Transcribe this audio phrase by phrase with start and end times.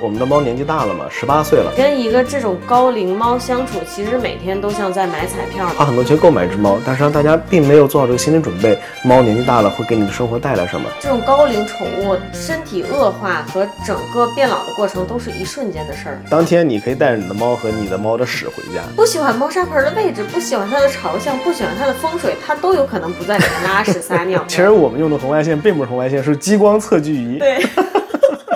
[0.00, 5.68] 我们的猫年纪大了嘛，十八岁了，跟一个这种高龄猫相处，其实每天都像在买彩票。
[5.68, 10.88] 花很多钱购买一只猫，但是让大家并没有做好这个心理准备，猫年纪大了会给你的生活带来什么？
[11.00, 16.20] 这种高龄宠物身体恶化和整个变老的过程都是一瞬间的事儿。
[16.30, 18.80] 当天你可以带着你的猫和你的猫的屎回家。
[18.96, 24.42] 不喜欢猫砂盆的位置，不喜欢它的朝向，不喜欢它的风水，它都有可能不在里面拉屎撒尿。
[24.48, 27.38] 其实我们用的红外线并不是红外线，是激光测距仪。
[27.38, 27.62] 对。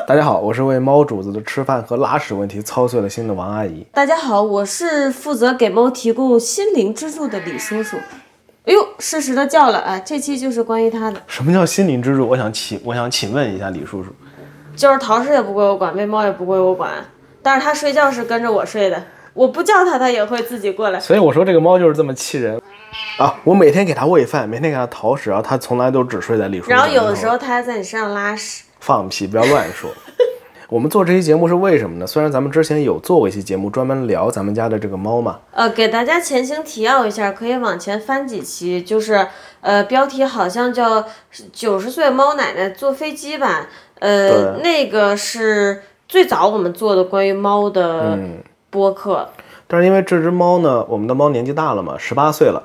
[0.07, 3.87] 大家好，我是为猫主子的吃饭和拉屎问题操碎了心的王阿姨。
[3.91, 7.97] 大家好，我是负责给猫提供心灵支柱的李叔叔。
[8.67, 9.99] 哎呦，适时的叫了啊！
[10.05, 11.23] 这期就是关于他的。
[11.27, 12.29] 什么叫心灵支柱？
[12.29, 14.11] 我想请，我想请问一下李叔叔。
[14.77, 16.91] 就是淘屎也不归我管，喂猫也不归我管，
[17.43, 21.01] 但是他睡觉是跟着我睡的，我不叫他，他也会自己过来。
[21.01, 22.61] 所以我说这个猫就是这么气人
[23.19, 23.35] 啊！
[23.45, 26.71] 我每天给它喂饭，每天给它淘屎，然后它从来都只睡在李叔叔。
[26.71, 28.65] 然后有的时候它还在你身上拉屎。
[28.85, 29.27] 放屁！
[29.27, 29.89] 不要乱说。
[30.69, 32.07] 我们做这期节目是为什么呢？
[32.07, 35.39] 虽然咱们之前有做过一期节目，专门聊咱们家的这个猫嘛。
[35.53, 39.27] 呃，给大家前情提要一下，可以往前翻几期，就是
[39.63, 41.03] 呃，标题好像叫
[41.51, 43.69] “九十岁猫奶奶坐飞机”吧。
[44.01, 48.19] 呃，那个是最早我们做的关于猫的
[48.69, 49.31] 播客。
[49.67, 52.63] 但是因为这只猫呢，我们的猫年纪大了嘛，十八岁了。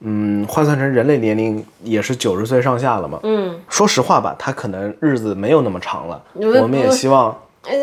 [0.00, 3.18] 嗯，换算成人类年龄也是九十岁上下了嘛。
[3.22, 6.22] 嗯，说实话吧，他可能日子没有那么长了。
[6.34, 7.74] 我们也希望，呃，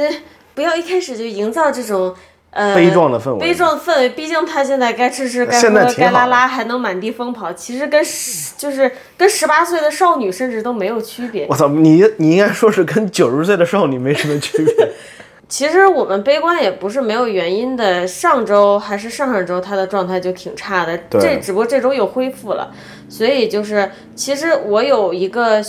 [0.53, 2.14] 不要一开始就营造这种
[2.52, 3.39] 呃悲壮的氛围。
[3.39, 7.52] 悲壮氛围，毕竟他现在该吃吃，该喝该拉拉，还能满地疯跑。
[7.52, 11.47] 其实跟十就是跟十八岁的少女甚至都没有区别。
[11.50, 14.73] 我操，你你应该说是跟九十岁的少女没什么区别。
[15.54, 18.08] 其实我们悲观也不是没有原因的。
[18.08, 20.98] 上周还是上上周，他的状态就挺差的。
[21.12, 22.72] 这只不过这周又恢复了。
[23.08, 25.62] 所以就是，其实我有一个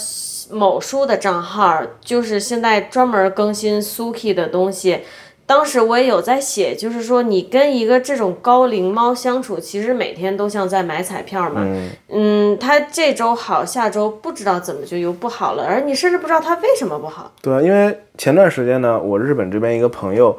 [0.51, 5.03] 某书的账号，就是现在专门更新 Suki 的东西。
[5.47, 11.67] 当时我也有在写，就是说你跟一个这种高龄猫相处，其实每天都像在买彩票嘛。
[12.09, 17.33] 嗯，它这周好，下周不知道怎么就又不好了，而你甚至不知道它为什么不好。
[17.43, 20.37] 对，因为前段时间呢，我日本这边一个朋友。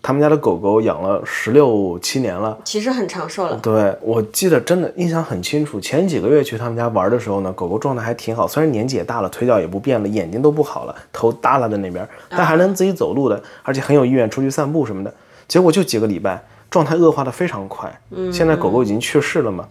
[0.00, 3.56] 他们家的狗狗养了十六七年了，其实很长寿了。
[3.60, 5.80] 对，我记得真的印象很清楚。
[5.80, 15.12] 前几个月去他们家玩的时候呢，狗狗状态还挺好，虽然年纪也大了，腿脚也不便了，眼睛都不好了，头耷拉在那边，但还能自己走路的，而且很有意愿出去散步什么的。
[15.48, 16.40] 结果就几个礼拜，
[16.70, 17.92] 状态恶化的非常快。
[18.10, 19.66] 嗯，现在狗狗已经去世了嘛，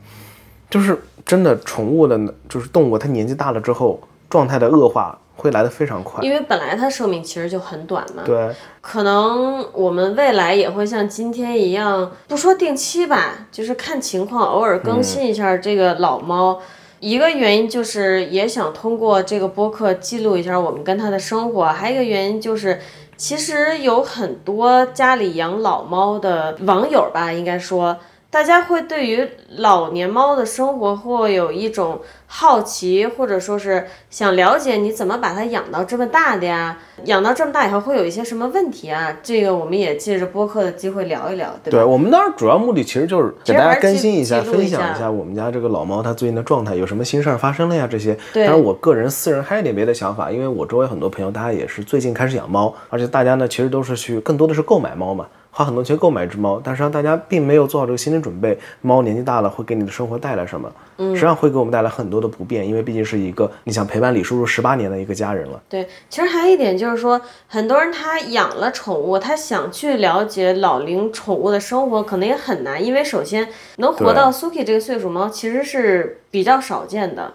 [0.70, 2.20] 就是真的宠物的，
[2.50, 5.18] 就是动物，它年纪大了之后，状态的恶化。
[5.40, 8.24] 会来的非常快，因为本来它寿命其实就很短嘛。
[8.26, 16.60] 对，可能我们未来也会像今天一样，不说定期吧，就是看情况，偶尔更新一下这个老猫。
[17.00, 22.78] 一个原因就是也想通过这个播客记录一下我们跟它的生活，还有一个原因就是，
[23.16, 27.98] 其实有很多家里养老猫的网友吧，应该说。
[28.32, 29.28] 大家会对于
[29.58, 32.00] 老年猫的生活会有一种
[32.32, 36.78] 好奇，或者说是想了解你怎么把它养到这么大的呀？
[37.06, 39.18] 养到这么大以后会有一些什么问题啊？
[39.24, 41.80] 这个我们也借着播客的机会聊一聊，对吧？
[41.80, 47.88] 对我们当时主要目的其实就是给大家更新一下、分享一下我们家这个老猫它最近的状态，有什么新事儿发生了呀？
[47.90, 48.16] 这些。
[48.34, 55.26] 当然，我个人私人还有点别的想法，因为我周围很多朋友大家也是最近开始养猫，而且大家呢其实都是去更多的是购买猫嘛。
[55.52, 60.72] 花很多钱购买一只猫，但是让大家并没有做好这个心理准备，猫年纪大了会给你的生活带来什么？
[61.00, 65.60] 嗯，实际上会给我们带来很多的不便，因为毕竟是一个你想陪伴李叔叔十八年的一个家人了。
[65.70, 77.34] 对，其实还有一点就是说，很多人他养了宠物，他想去了解老龄宠物的生活，可能也很难，因为首先能活到 Suki 这个岁数猫其实是比较少见的。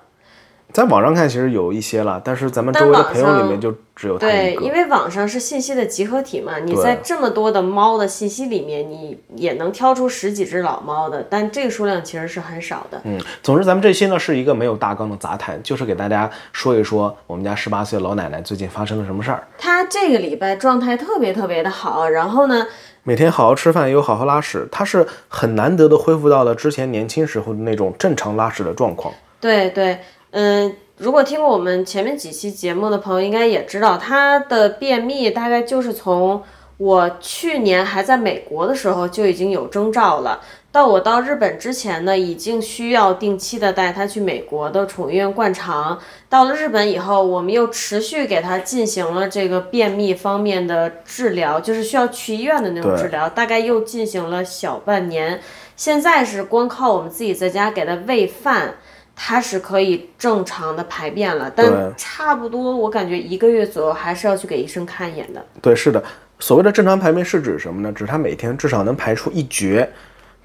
[0.75, 13.01] 在网上看，其实有一些了，但是咱们周围的朋友里面就只有对，因为网上是信息的集合体嘛，你在这么多的猫的信息里面，你也能挑出十几只老猫的，但这个数量其实是很少的。
[13.05, 19.47] 嗯，总之咱们这期呢是一个没有大纲的杂谈，就是给大家说一说我们家十八岁老奶奶最近发生了什么事儿。
[19.57, 22.66] 她这个礼拜状态特别特别的好，然后呢，
[23.04, 29.15] 每天好好吃饭，又好好拉屎，她是很难得的恢复到了之前年轻时候的那种正常拉屎的状况。
[29.39, 30.01] 对对。
[30.36, 36.42] 嗯，如果听过我们前面几期节目的朋友，应该也知道，他的便秘大概就是从
[36.77, 40.41] 我去年还在美国的时候就已经有征兆了，
[40.72, 45.97] 到我到日本之前呢，已经需要定期的带他去美国的宠物医院灌肠。
[46.28, 55.41] 到了日本以后，我们又持续给他进行了这个便秘方面的治疗，就是需要去医院的那种治疗，大概又进行了小半年。
[55.77, 58.75] 现在是光靠我们自己在家给他喂饭。
[59.16, 65.45] 它是可以正常的排便了，但差不多我感觉一个月左右还是要去给医生看一眼的。
[65.63, 66.03] 对，是的，
[66.39, 67.93] 所谓的正常排便是指什么呢？
[67.93, 69.89] 指它每天至少能排出一绝，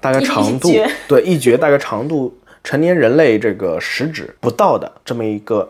[0.00, 0.72] 大概长度
[1.08, 2.32] 对一绝大概长度
[2.62, 5.68] 成年人类这个食指不到的这么一个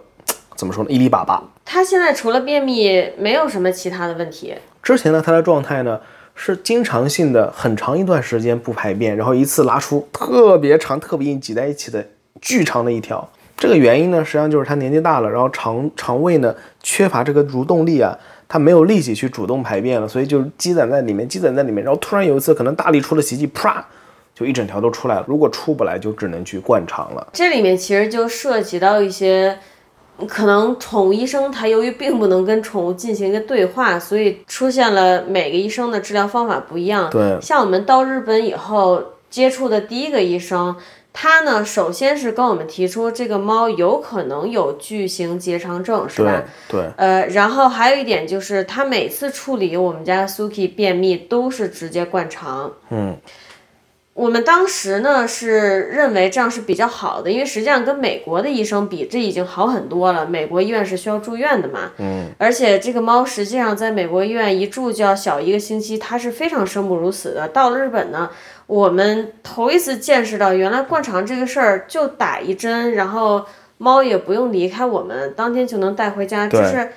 [0.54, 0.90] 怎么说呢？
[0.90, 1.40] 一粒粑粑。
[1.64, 4.54] 他现在除了便秘，没有什么其他的问题。
[4.82, 5.98] 之前呢，他的状态呢
[6.34, 12.04] 是经常性的很长一段时间不排便，然后一次拉出特别长、特别硬挤在一起的。
[12.40, 18.16] 巨长的一条，这个原因呢，实际上就是他年纪大了，然后肠肠胃呢缺乏这个蠕动力啊，
[18.48, 23.86] 他没有力气去主动排便了，所以就积攒在里面，积攒在里面，然后突然有一次可能大力出了奇迹，啪，
[24.34, 25.24] 就一整条都出来了。
[25.28, 27.28] 如果出不来，就只能去灌肠了。
[27.34, 29.58] 这里面其实就涉及到一些，
[30.26, 37.10] 可能宠物医生他由于并不能跟宠物进行一个对话，所以出现了每个医生的治疗方法不一样。
[37.10, 40.74] 对，像我们到日本以后接触的第一个医生。
[41.12, 46.44] 他呢，首先是跟我们提出这个猫有可能有巨型结肠症，是吧？
[46.68, 46.88] 对。
[46.96, 52.72] 呃，然后还有一点就是，他每次处理我们家 Suki 便秘都是直接灌肠。
[52.90, 53.16] 嗯。
[54.12, 60.26] 我们当时呢是认为这样是比较好的，因为实际上跟美国的医生比，这已经好很多了。
[60.26, 61.90] 美国医院是需要住院的嘛。
[61.98, 62.30] 嗯。
[62.38, 67.48] 而且这个猫实际上在美国医院一住就要小一个星期，它是非常生不如死的。
[67.48, 68.30] 到了日本呢。
[68.70, 73.44] 我们头一次见识到，原来灌肠这个事儿就打一针，然后
[73.78, 76.88] 猫也不用离开我们，当天就能带回家，就是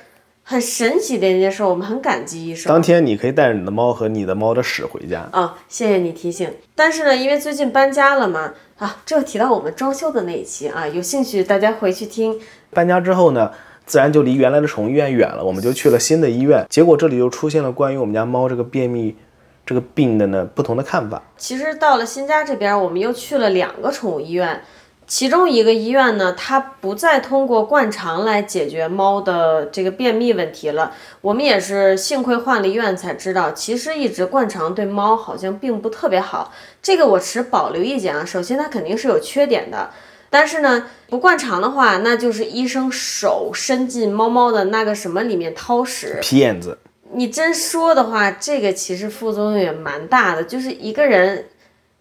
[0.43, 2.69] 很神奇的一件事，我们很感激医生。
[2.69, 5.27] 当天你可以带着你的猫和你的猫的屎回家。
[5.31, 6.47] 啊，谢谢你提醒。
[6.75, 12.39] 但是呢，因为最近搬家了嘛，啊，这提到我们装修的那一期啊，有兴趣大家回去听。
[12.69, 13.51] 搬家之后呢，
[13.87, 19.15] 自然就离原来的宠物医院远了，我们就去了新的医院，结果这里又出现了关于我们家猫这个便秘。
[19.65, 21.21] 这个病的呢，不同的看法。
[21.37, 24.61] 其实到了新家这边，我们又去了两个宠物医院，
[25.07, 30.93] 其中一个医院呢，它不再通过灌肠来解决猫的这个便秘问题了。
[31.21, 36.53] 我们也是幸亏换了医院才知道，其实一直灌肠对猫好像并不特别好。
[36.81, 38.25] 这个我持保留意见啊。
[38.25, 39.91] 首先它肯定是有缺点的，
[40.29, 46.77] 但是呢，不灌肠的话，那就是医生手伸进猫猫的那个什么里面掏屎，皮眼子。
[47.13, 50.43] 你真说的话，这个其实副作用也蛮大的。
[50.43, 51.45] 就是一个人，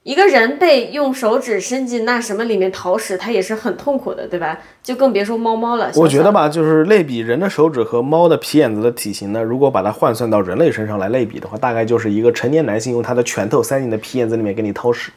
[0.02, 4.58] 一个人被用手指伸进那什么里面淘屎，他也是很痛苦的，对吧？
[4.82, 5.90] 就更别说猫猫了。
[5.96, 15.12] 我觉得吧，就是类比人的手指和猫的皮眼子的体型呢，如果把它换算到人类身上来类比的话，大概就是一个成年男性用他的拳头塞进的皮眼子里面给你掏屎。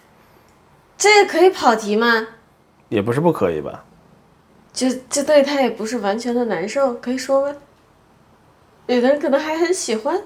[0.98, 2.28] 这个可以跑题吗？
[2.90, 3.84] 也不是不可以吧。
[4.72, 7.56] 就这对他也不是完全的难受，可以说吗？
[8.88, 10.22] 有的人可能还很喜欢，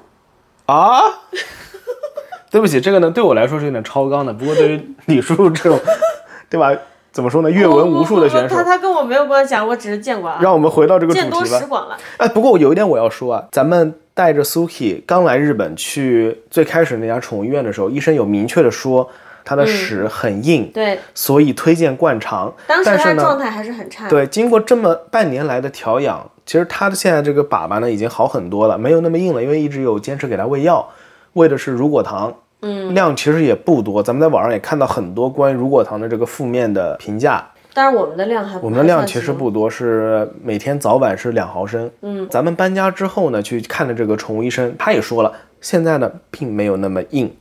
[0.66, 1.02] 啊，
[2.52, 4.34] 对不起，这个呢对我来说是有点超纲的。
[4.34, 5.80] 不过对于李叔叔这种，
[6.50, 6.74] 对吧？
[7.12, 7.50] 怎么说呢？
[7.50, 10.40] 阅文无数的选手，他他跟我没有关系，我只是见过啊。
[10.42, 11.32] 让我们回到这个主题吧。
[11.32, 11.98] 见多识广了。
[12.18, 19.10] 哎，不过有一点我要说啊，咱们带着 Suki 刚来日本去最开始那家宠物医院的时候，医生有明确的说
[19.50, 22.54] 他的屎很硬，对，所以推荐灌肠。
[22.68, 24.08] 当时他状态还是很差。
[24.08, 26.24] 对，经过这么半年来的调养。
[26.46, 30.88] 其实它的现在这个粑粑呢已经好很多了，没有那么硬了，因为一直有坚持给它喂药，
[31.34, 34.02] 喂的是乳果糖，嗯，量其实也不多。
[34.02, 41.92] 咱们在网上也看到很多关于乳果糖的这个负面的评价，但是我们的量还我们的量其实不多，是每天早晚是两毫升。
[42.02, 45.32] 嗯，咱们搬家之后呢，去看的这个宠物医生，他也说了，
[45.62, 47.32] 现在呢并没有那么硬，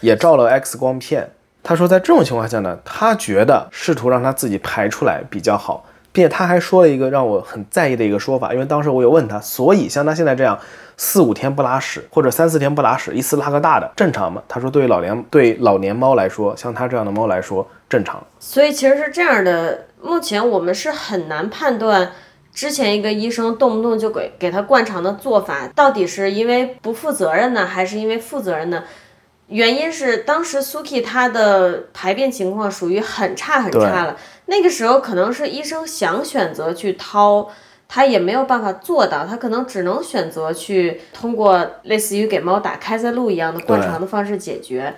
[0.00, 1.30] 也照了 X 光片，
[1.68, 5.84] 他说在这种情况下呢，他觉得试图让它自己排出来比较好。
[6.10, 10.58] 并且他还说了一个让我很在意的一个说法，因为当时我有问他，所以像他现在这样
[10.96, 14.42] 四五天不拉屎，或者三四天不拉屎，一次拉个大的，正常吗？
[14.48, 18.26] 他说，对于老年对老年猫来说，像他这样的猫来说，正常。
[18.40, 22.12] 所以其实是这样的，目前我们是很难判断，
[22.54, 28.82] 之前一个医生动不动就给给他灌肠的做法，到底是因为不负责任呢，还是因为负责任呢？
[29.48, 37.50] 原因是当时 Suki 他的排便情况属于很差很差了，那个时候可能是医生想选择去掏，
[37.88, 44.94] 他也没有办法做到，他可能只能选择去通过类似于给猫打开塞露一样的灌肠的方式解决。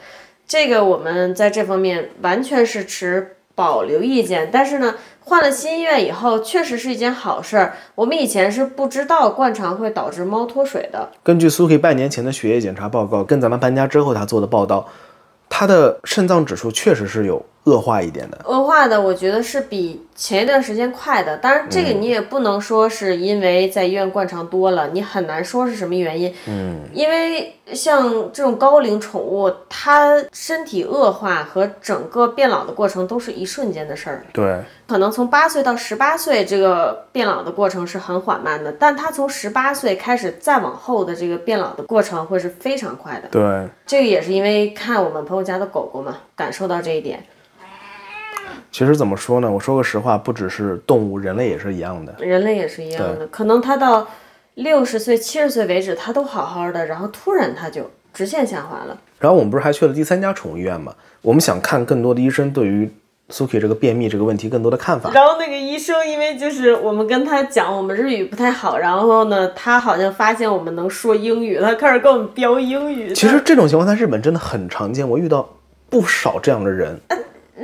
[0.48, 4.94] 这个我们在这方面完全是持保留意见，但是呢。
[5.22, 7.74] 换了新医院以后，确实是一件好事儿。
[7.94, 11.08] 我们以前是不知道灌肠会导致猫脱水的。
[11.22, 14.88] 根据苏 k 半年前的血液检查报告，跟咱们搬家之后他做的报道，
[15.48, 21.36] 他的肾脏指数确实是有恶化一点的，恶化的，我觉得是比前一段时间快的。
[21.36, 26.34] 当然，这个你也不能说是因为在医院灌肠多了，你很难说是什么原因。
[26.48, 34.24] 嗯，因为像这种高龄宠物，它身体恶化和整个变老的过程都是一瞬间的事儿。
[34.32, 43.28] 对，可能从八岁到十八岁，这个变老的过程是很缓慢的，但它从十八岁开始再往后的这个变老的过程会是非常快的。
[43.30, 47.22] 对，这个也是因为看我们朋友家的狗狗嘛，感受到这一点。
[48.72, 49.50] 其实怎么说呢？
[49.50, 52.14] 我说个实话，不只是动物，人类也是一样的。
[52.20, 54.06] 人类也是一样的，可能他到
[54.54, 58.96] 六十岁、七十岁为止，他都好好的，然后突然他就直线下滑了。
[59.18, 60.94] 然后我们不是还去了第三家宠物医院吗？
[61.22, 62.90] 我们想看更多的医生对于
[63.30, 65.10] Suki 这个便秘这个问题更多的看法。
[65.12, 73.12] 然后那个医生，因为就是我们跟他讲我们日语不太好，然后呢，他好像发现我们能说英语，他开始跟我们飙英语。
[73.12, 75.48] 其实这种情况在日本真的很常见，我遇到
[75.88, 76.98] 不少这样的人。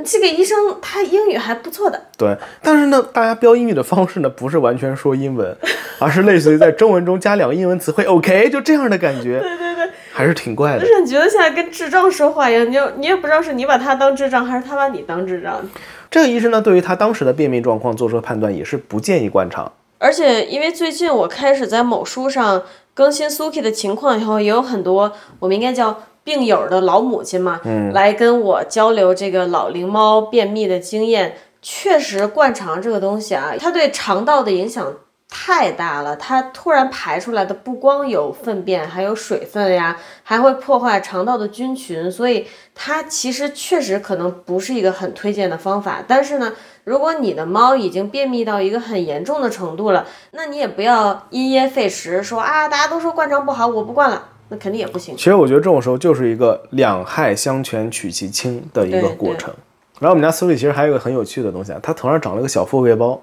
[0.06, 5.54] 这个医生他英语还不错的，对，但是呢，大家标英语的方式呢，不是完全说英文，
[5.98, 10.80] 而是类似于在中文中加两个英文词汇，OK，就这样的感觉，对对对，还是挺怪的。
[10.80, 15.60] 就是你觉得现在跟智障说话一样，你你也不知道是你把他当智障，还是他把你当智障。
[16.08, 19.72] 这个医生呢，对于他当时的便秘状况做出判断，也是不建议灌肠。
[19.98, 22.62] 而且因为最近我开始在某书上
[22.94, 26.02] 更新 Suki 的情况以后，也有很多我们应该叫。
[26.26, 27.60] 病友的老母亲嘛，
[27.94, 31.36] 来跟我交流这个老龄猫便秘的经验。
[31.62, 34.92] 确实，灌肠这个东西啊，它对肠道的影响
[35.28, 36.16] 太大了。
[36.16, 42.10] 它突然排出来的不光有粪便，还有水分呀，还会破坏肠道的菌群。
[42.10, 46.02] 所以，它其实确实可能不是一个很推荐的方法。
[46.06, 46.52] 但是呢，
[46.82, 54.22] 如果你的猫已经便秘到一个很严重的程度了，那你也不要因噎废食，说啊，大家都说灌肠不好，我不灌了。
[54.48, 55.16] 那肯定也不行。
[55.16, 59.52] 其实我觉得这种时候就是一个两害相权取其轻的一个过程。
[59.98, 63.20] 然后我们家苏里其实还有一个很有趣的东西啊，它头上长了一个小富贵包。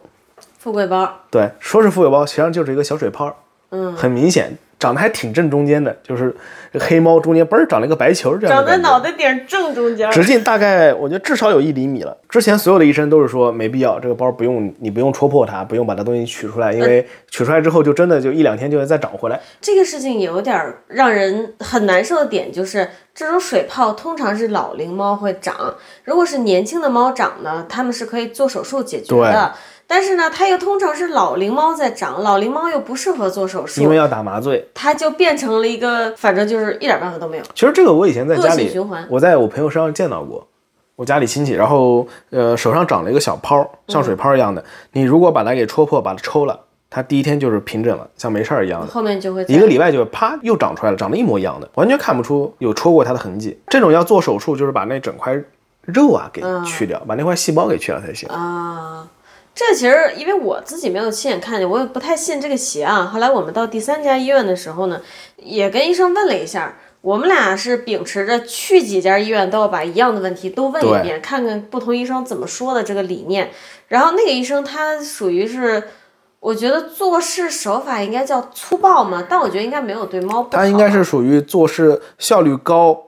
[0.57, 1.07] 富贵包。
[1.29, 3.35] 对，说是富贵包，实际上就是一个小水泡。
[3.69, 4.57] 嗯，很明显。
[4.83, 6.35] 长得还挺正中间的，就是
[6.73, 12.17] 这黑猫中间嘣儿长了一个白球，这样长在脑袋顶正中间，直径大概我觉得至少有一厘米了。
[12.27, 19.39] 之前所有的医生都是说没必要，这个包不用你不用戳破它，不用把它东西取出来，因为取出来之后就真的就一两天就会再长回来。
[19.61, 29.53] 这个事情有点让人很难受的点就是，这种水泡通常是老龄猫会长，如果是年轻的猫长呢，他们是可以做手术解决的。
[29.85, 37.43] 但是呢，它又通常是老龄猫在长，老龄猫又不适合做手术，因为要打麻醉，它就变成了一个，反正就是一点办法都没有。
[37.53, 38.71] 其实这个我以前在家里，
[39.09, 40.47] 我在我朋友身上见到过，
[40.95, 44.63] 我家里亲戚，然后呃手上长了一个小泡，像水泡一样的，
[44.93, 46.59] 你如果把它给戳破，把它抽了，
[46.89, 53.59] 它第一天就是平整了，像没事儿一样的，后面就会一个礼拜就啪又长出来了，长得一模一样的，完全看不出有戳过它的痕迹。
[53.67, 55.39] 这种要做手术，就是把那整块
[55.81, 58.27] 肉啊给去掉，把那块细胞给去掉才行。
[58.29, 59.07] 啊。
[59.55, 63.05] 这其实，因为我自己没有亲眼看见，我也不太信这个邪啊。
[63.05, 64.99] 后来我们到第三家医院的时候呢，
[65.37, 73.51] 也跟医生问了一下，我们俩是秉持着去几家医院都要把一样的问题都问一遍，看看不同医生怎么说的这个理念。
[73.89, 75.83] 然后那个医生他属于是，
[76.39, 80.63] 我觉得做事手法应该叫粗暴嘛，但我觉得应该没有对猫不好。
[80.63, 82.99] 他应该是属于做事效率高，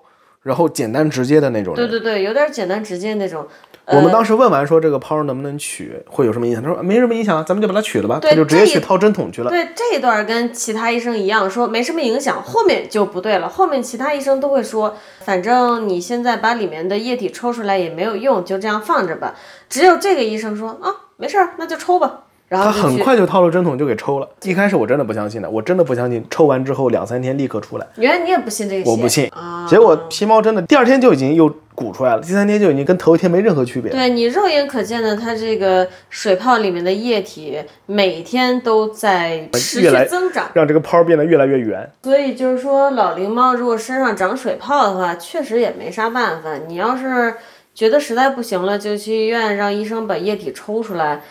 [0.44, 1.90] 然后简单直接的那种人。
[1.90, 3.48] 对对对，有点简单直接那种。
[3.88, 6.64] 我们当时问完说这个泡能不能取，会有什么影响？
[6.64, 8.20] 他说没什么影响，咱们就把它取了吧。
[8.22, 9.50] 他就直接去掏针筒去了。
[9.50, 13.48] 对这一段跟其他医生一样，说没什么影响，后面就不对了。
[13.48, 19.36] 后面其他医生都会说，反正你现在把里面的液体抽出来也没有用，就这样放着吧。
[19.70, 22.25] 只有这个医生说啊，没事儿，那就抽吧。
[22.48, 24.30] 然后他很快就掏了针筒就给抽了。
[24.44, 27.88] 一开始我真的不相信的，我真的不相信，抽完之后两三天立刻出来。
[27.98, 28.90] 原来你也不信这个？
[28.90, 29.30] 我不信。
[29.68, 33.92] 结果皮毛真的第二天就已经又鼓出来了，第三天就已经跟头一天没任何区别。
[33.92, 41.90] 对你肉眼可见的，它这个水泡里面的液体每天都在持续增长，让这个泡变得越来越圆。
[42.04, 46.52] 所以就是说，老龄猫如果身上长水泡的话，确实也没啥办法。
[46.68, 47.34] 你要是
[47.74, 51.22] 觉得实在不行了，就去医院让医生把液体抽出来。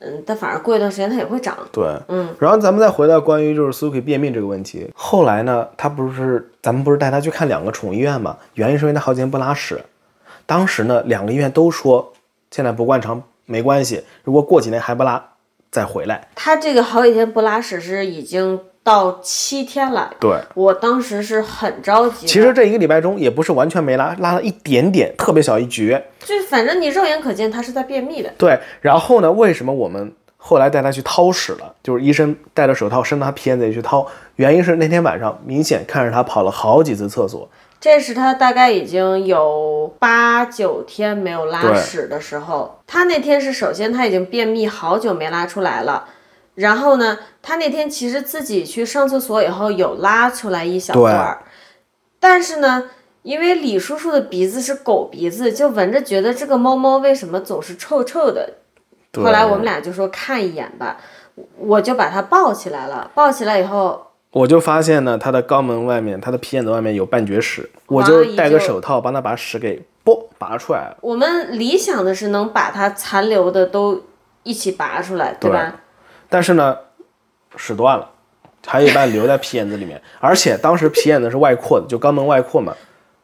[0.00, 1.56] 嗯，但反正过一段时间它也会长。
[1.72, 4.90] 对，嗯，然后咱们再回到关于就是 Suki 便秘这个问题。
[4.94, 8.36] 后来呢，他不是咱们不是带他去看两个宠物医院嘛？
[8.54, 9.80] 原因是因为他好几天不拉屎。
[10.46, 12.12] 当时呢，两个医院都说
[12.50, 15.22] 现在不灌肠没关系，如果过几天还不拉，
[15.70, 16.28] 再回来。
[16.34, 18.60] 他这个好几天不拉屎是已经。
[18.82, 22.26] 到七天了，对我当时是很着急。
[22.26, 26.02] 其实这一个礼拜中也不是完全没拉，拉了一点点，特别小一撅。
[26.24, 28.32] 就反正你肉眼可见他是在便秘的。
[28.38, 31.74] 对，然后呢，为什么我们后来带他去掏屎了？
[31.82, 34.06] 就是医生戴着手套伸到他屁眼子里去掏，
[34.36, 37.48] 原因是那天晚上明显看着他跑了好几次厕所，
[37.80, 42.80] 这是他大概已经有八九天没有拉屎的时候。
[42.86, 46.06] 他那天是首先他已经便秘好久没拉出来了，
[46.58, 51.44] 然后呢，他那天其实自己去上厕所以后有拉出来一小段儿，
[52.18, 52.90] 但是呢，
[53.22, 58.54] 因为李叔叔的鼻子是狗鼻子，就闻着觉得这个猫猫为什么总是臭臭的。
[59.14, 60.96] 后来我们俩就说看一眼吧，
[61.58, 64.08] 我就把它抱起来了，抱起来以后。
[64.32, 70.96] 我就发现呢，它的肛门外面，它的皮眼子外面有半截屎，我就戴个手套帮它把屎给啵拔出来了。
[71.02, 74.02] 我们理想的是能把它残留的都
[74.42, 75.82] 一起拔出来，对吧？
[76.28, 76.76] 但是呢，
[77.56, 78.08] 屎断了，
[78.66, 82.74] 还有一半留在皮眼子里面，而且当时皮眼子是外扩的，就肛门外扩嘛，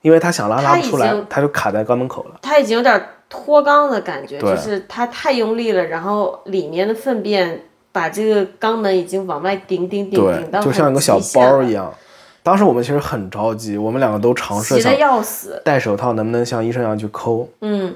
[0.02, 2.38] 因为他想拉拉不出来，他就卡在肛门口了。
[2.42, 7.62] 他已经有点脱肛的感觉，就是他太用力了，然后里面的粪便。
[7.94, 11.94] 把这个肛门已经往外顶顶顶顶到就像一个小包一样。
[12.42, 17.48] 当时我们其实很着急，我们两个都尝试想要死，戴手套能不能像医生一样去抠？
[17.60, 17.94] 嗯。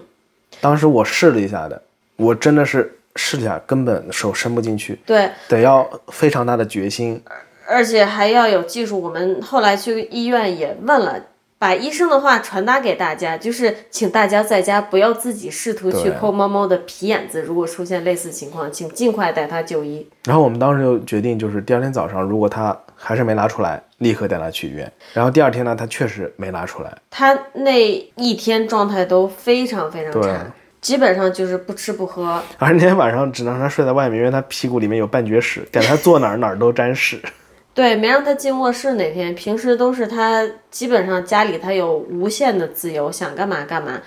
[0.61, 1.83] 当时我试了一下的，
[2.15, 4.99] 我真的是试了一下，根本手伸不进去。
[5.05, 7.23] 对，得要非常大的决心，
[7.69, 8.99] 而且还要有技术。
[8.99, 11.21] 我们后来去医院也问了。
[11.61, 17.43] 把医生的话传达给大家，就是请大家在家不要自己试图去抠猫猫的皮眼子。
[17.43, 20.09] 如果出现类似情况，请尽快带它就医。
[20.25, 24.89] 然后我们当时就决定，就是第二天早上，如果它还是没拉出来，立刻带它去医院。
[25.13, 26.97] 然后第二天呢，它确实没拉出来。
[27.11, 30.47] 它那一天状态都非常非常差，
[30.81, 32.43] 基本上就是不吃不喝。
[32.59, 37.21] 而那天晚上只能让他睡在外面，因为他屁股里面有半截屎，给他坐哪儿哪儿都沾屎。
[37.75, 44.01] 对，没让他进卧室那天，平时都是他基本上家里他有无限的自由，想干嘛干嘛。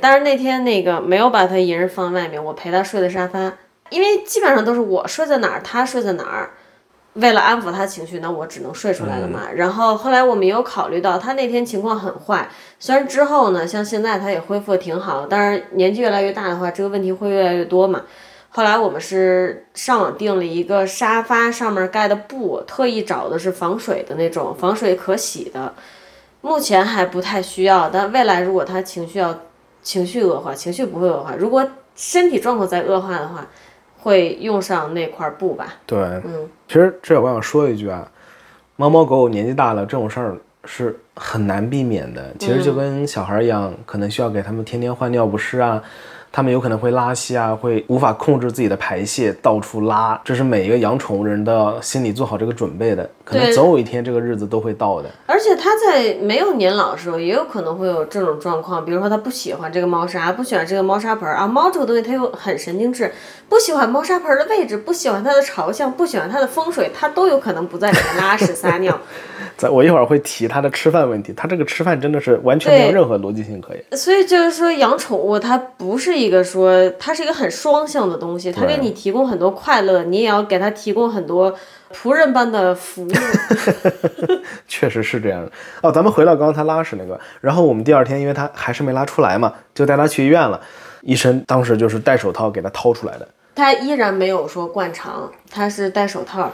[0.00, 3.52] 但是那天那个没有把他一人放外面，我陪他睡的沙发，
[3.90, 6.50] 因为基本上都是我睡在哪儿，他睡在哪儿。
[7.18, 9.42] 为了安抚他情绪，那我只能睡出来了嘛。
[9.54, 12.48] 然后后来我们有考虑到他那天情况很坏，
[12.78, 18.02] 虽然之后呢，像现在他也恢复的挺好，但是年纪越来越大的话，这个问题会越来越多嘛。
[18.50, 25.74] 后来我们是上网订了一个沙发，上面盖的布，特意找的是防水的那种，防水可洗的。
[26.40, 29.34] 目前还不太需要，但未来如果他情绪要
[29.82, 33.46] 情绪恶化，情绪不会恶化，如果身体状况再恶化的话，
[33.98, 35.74] 会用上那块布吧。
[35.84, 38.10] 对，嗯，其实这我想说一句啊，
[38.76, 42.32] 猫猫狗狗年纪大了，这种事儿是很难避免的。
[42.38, 45.82] 其实就跟小孩一样，可能需要给他们天天换尿不湿啊。
[46.30, 50.20] 他们有可能会拉稀啊，会无法控制自己的排泄，到处拉。
[50.24, 55.08] 这是每一个养宠物人的心里做好这个准备的，可能总有一天这个日子都会到的。
[55.26, 61.46] 而且它在没有年老的时候，也有可能会有这种状况，比如说它不喜欢这个猫砂，不喜欢这个猫砂盆啊。
[61.46, 63.12] 猫这个东西它又很神经质，
[63.48, 68.98] 不喜欢猫砂盆的位置，不喜欢它的朝向，不喜欢它的风水，它都有可能不在里面拉屎撒尿。
[69.56, 73.84] 在我一会儿会提它的吃饭问题，它这个吃饭真的是完全没有任何逻辑性可言。
[73.92, 81.54] 所以就是说养宠物它不是一个说它是一个很双向的东西，它给你提供很多快乐，你也要给它提供很多
[81.94, 83.08] 仆人般的服务。
[84.66, 85.50] 确实是这样的
[85.82, 85.90] 哦。
[85.92, 90.60] 咱们回到刚刚它拉屎那个，然后我们第二天因为他还是没拉出来嘛，就带他去医院了。
[91.02, 96.50] 医生当时就是戴手套给他掏出来的，他依然没有说灌肠，他是戴手套。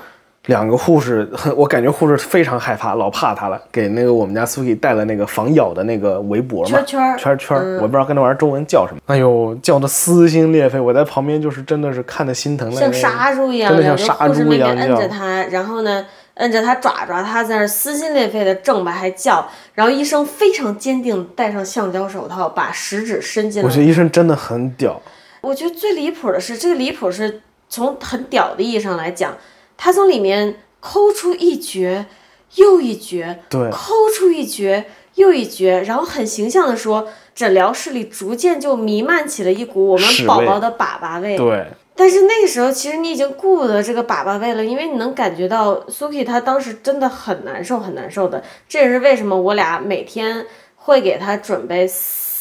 [0.46, 1.26] 两个护士，
[1.57, 3.59] 我感觉护士非常害怕，老怕他了。
[3.72, 9.00] 给那个我们家苏 i 戴了那个防咬的那个围脖嘛，圈圈圈圈，我不知道跟那玩意儿中文叫什么。
[9.07, 16.04] 哎呦，叫的撕心裂肺，我在旁边就是真的是看的心疼了，像杀猪一样，真的像杀猪一样摁着他，然后呢，
[16.35, 19.48] 摁着他爪爪，他在那撕心裂肺的挣吧，还叫。
[19.72, 23.66] 然后医生非常坚定，戴上橡胶手套，把食指伸进来。
[23.66, 25.00] 我觉得医生真的很屌。
[25.40, 29.35] 我觉得最离谱的是，这个离谱是从很屌的意义上来讲。
[29.76, 32.06] 他从里面抠出一绝
[32.54, 34.84] 又一绝，对，抠出一绝
[35.14, 41.37] 又一绝，然后很形象的说，诊疗室里逐渐就弥漫起了一股我们宝宝的粑粑味。
[41.37, 48.42] 对，但是那个时候其实你已经顾不得这个粑粑味了，因为你能感觉到苏 k i 他当时真的很难受，很难受的。
[48.68, 51.90] 这也是为什么我俩每天会给他准备。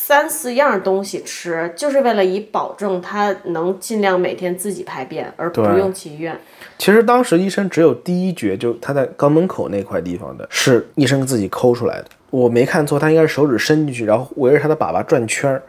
[0.05, 6.37] 三四样东西吃，就是为了以保证他能尽量每天自己排便，而不用去医院。
[6.77, 12.07] 其实当时医生只有第一觉，就他在肛门口那块地方的，是医生自己抠出来的。
[12.31, 15.63] 我没看错，他应该是手指伸进去，然后围着他的粑粑转圈儿，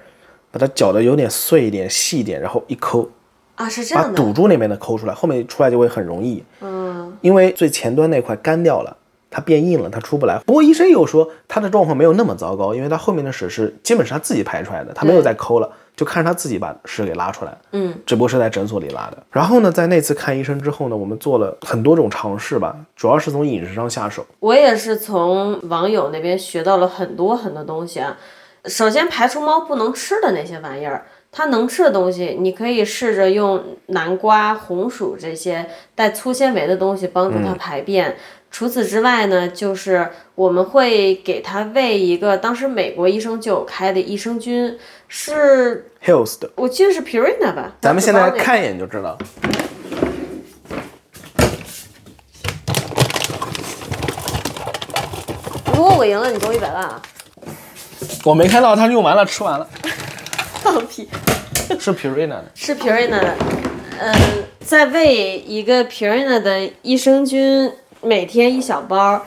[0.51, 3.09] 把它搅得有点碎一点、细一点，然后一抠
[3.55, 6.43] 啊，是这样的，把堵住那边的抠出来，后面出来就会很容易。
[6.61, 8.97] 嗯，因为最前端那块干掉了。
[9.35, 10.39] 它变硬了，它出不来。
[10.47, 17.59] 不过医生又说他的状况没有那么糟糕，因为他后面的屎是基本是他自己排出来的，他没有再抠了，就看着他自己把屎给拉出来。
[17.73, 19.21] 嗯，只不过是在诊所里拉的。
[19.33, 24.25] 然后呢，在那次看医生之后呢，我们做了很多种尝试吧，主要是从饮食上下手。
[24.39, 28.17] 我也是从网友那边学到了很多很多东西啊。
[28.67, 38.17] 首先排除猫不能吃的那些玩意儿，它能吃的东西，你可以试着用南瓜、红薯这些带粗纤维的东西帮助它排便。
[38.55, 47.73] 除此之外呢，就是我们会给他喂一个，当时美国医生就有开的益生菌，是 Hills 的，我记得是 Purina 吧。
[47.81, 49.19] 咱们现在看一眼就知道。
[55.75, 57.03] 如果我赢了，你给我一百万啊！
[58.23, 59.69] 我没看到他用完了，吃完了。
[60.63, 61.09] 放屁！
[61.81, 63.35] 是 Purina 的，是 Purina 的。
[63.99, 64.15] 嗯，
[64.61, 67.73] 在喂一个 Purina 的益生菌，
[68.05, 69.25] 每天一小包，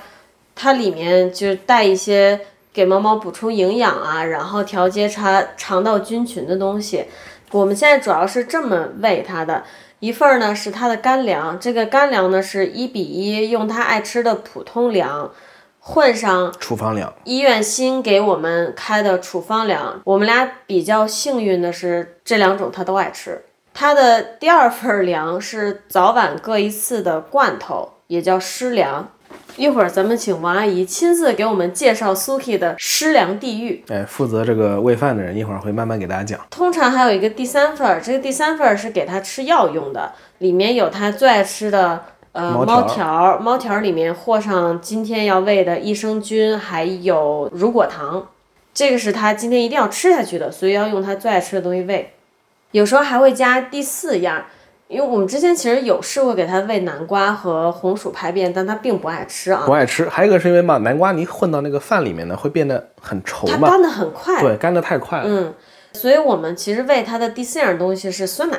[0.56, 2.40] 它里面就带一些
[2.72, 7.06] 给猫猫补充营养啊，然后调节它肠道菌群的东西。
[7.52, 9.64] 我们现在主要是这么喂它的，
[10.00, 15.32] 一份儿呢是它的干粮，这个干粮呢是一比一，用它爱吃的普通粮。
[15.80, 20.02] 混上处方粮，医院新给我们开的处方粮。
[20.04, 23.46] 我们俩比较幸运的是，这两种他都爱吃。
[23.74, 29.10] 他的第二份粮是早晚各一次的罐头，也叫湿粮。
[29.56, 33.84] 一会儿咱们请王阿姨亲自给我们介绍 Suki 的湿粮地狱。
[33.90, 36.40] 哎，负责这个喂饭的人一会儿会慢慢给大家讲。
[36.50, 42.04] 通常还有一个第三份儿，这个第三份儿是给他吃药用的，里面有他最爱吃的。
[42.34, 48.28] 呃，猫条，猫条里面和上今天要喂的益生菌，还有乳果糖，
[48.76, 52.14] 这个是他今天一定要吃下去的，所以要用他最爱吃的东西喂。
[52.74, 54.46] 有时候还会加第四样，
[54.88, 59.64] 因为我们之前其实有试过给它喂南瓜和红薯排便，但它并不爱吃啊。
[59.66, 65.26] 不爱吃，还有一个是因为嘛，南瓜你混到那个饭里面呢，会变得很稠嘛，它干的很快，对，干的太快了。
[65.28, 65.54] 嗯，
[65.92, 68.58] 所以我们其实喂它的第四样东西是酸奶。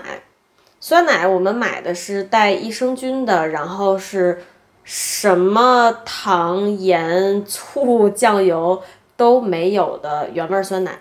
[0.81, 4.45] 酸奶我们买的是带益生菌的，然后是
[4.85, 8.81] 什么糖、盐、醋、酱油
[9.17, 10.99] 都没有的原味酸奶。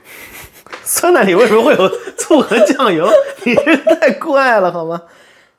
[0.84, 3.08] 酸奶里为什么会有醋和酱油？
[3.46, 5.02] 你这太怪了好吗？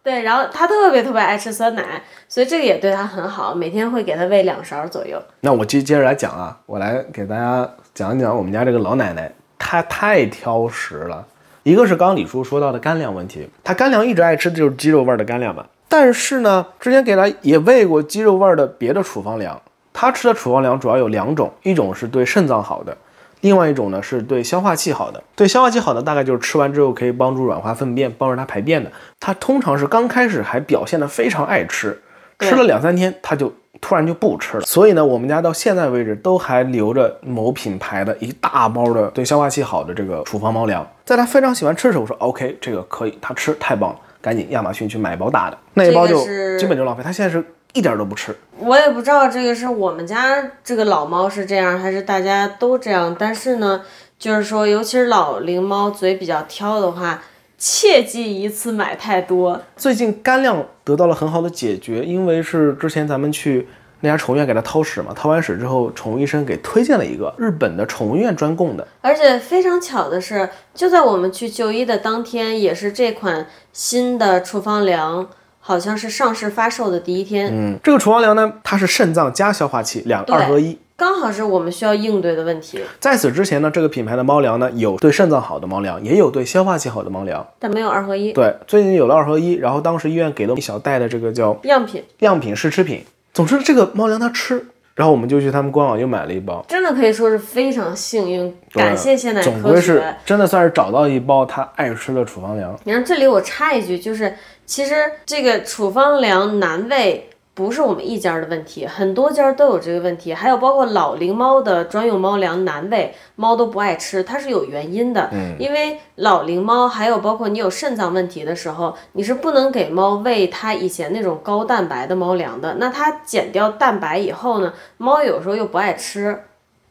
[0.09, 5.23] 对，然后他特别特别爱吃酸奶，所以这个也对他很好，每天会给他喂两勺左右。
[5.43, 11.27] 那我接接着来讲啊，我来给大家讲一讲我们家这个老奶奶，她太挑食了。
[11.63, 15.67] 一个是刚刚李叔说到的干粮问题，他干粮一直爱吃的就是鸡肉味的干粮嘛。
[15.91, 19.61] 但是呢，之前给他也喂过鸡肉味的别的处方粮，
[19.93, 22.97] 他吃的处方粮主要有两种，一种是对肾脏好的，
[23.41, 25.23] 另外一种呢是对消化器好的。
[25.35, 28.91] 对消化器好的大概就是吃完之后可以帮助软化粪便，帮助它排便的。
[29.21, 32.01] 它通常是刚开始还表现的非常爱吃，
[32.41, 33.53] 吃了两三天它就。
[33.81, 40.85] 突然就不吃了，所以呢，我们家到现在为止都还留着某品牌的一大包的对消化器好的这个处方猫粮。
[41.05, 46.19] 在它非常喜欢吃的时候，我说 OK，这个可以，它吃太棒了，赶紧亚马逊去买一包大的，那一包就
[46.59, 47.05] 基本就浪费。
[47.05, 48.35] 它现在是一点都不吃。
[48.59, 53.15] 我也不知道这个是我们家这个老猫是这样，还是大家都这样。
[53.19, 53.83] 但是呢，
[54.19, 57.23] 就是说，尤其是老龄猫嘴比较挑的话。
[57.61, 59.61] 切记一次买太多。
[59.77, 63.67] 最近干粮得到了很好的解决，因为是之前咱们去
[63.99, 68.87] 那家宠物医院给它掏屎嘛，掏完屎之后，宠物医生给推荐了一个日本的宠物医院专供的。
[69.01, 75.29] 而且非常巧的是，就在我们去就医的当天，也是这款新的处方粮
[75.69, 77.51] 好像是上市发售的第一天。
[77.53, 80.79] 嗯，这个处方粮呢，它是肾脏加消化器两二合一。
[80.97, 82.81] 刚好是我们需要应对的问题。
[82.99, 88.33] 在此之前呢，这个品牌的猫粮呢，有对肾脏好的猫粮，也有对消化器好的猫粮，但没有二合一。
[88.33, 93.05] 对，最近有了二合一，然后当时医院给了一小袋的这个叫样品，样品试吃品。
[93.35, 99.53] 总之，这个猫粮它吃，然后我们就去他们官网又买了一包，真的可以说是非常幸运，感谢现代科学。
[99.53, 102.75] 总归是真的算是找到一包他爱吃的处方粮。
[102.85, 104.35] 你看这里我插一句，就是
[104.69, 107.25] 其实这个处方粮难喂。
[107.55, 115.29] 不是我们一家的问题，很多家都有这个问题，还有包括老龄猫的专用猫粮难喂，猫都不爱吃，它是有原因的。
[115.33, 122.77] 嗯，因为老龄猫还有包括你有肾脏问题的时候，你是不能给猫喂它以前那种高蛋白的猫粮的。
[122.79, 126.45] 那它减掉蛋白以后呢，猫有时候又不爱吃，